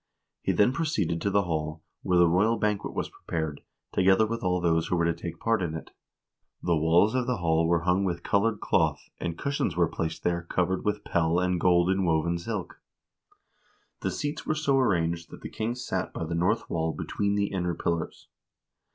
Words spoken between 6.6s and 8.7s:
The walls of the hall were hung with colored